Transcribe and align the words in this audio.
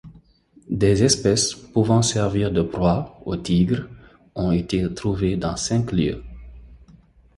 Des 0.71 1.03
espèces 1.03 1.53
pouvant 1.53 2.01
servir 2.01 2.51
de 2.51 2.63
proies 2.63 3.21
aux 3.23 3.35
tigres 3.35 3.87
ont 4.33 4.51
été 4.51 4.91
trouvées 4.95 5.37
dans 5.37 5.55
cinq 5.55 5.91
lieux. 5.91 6.23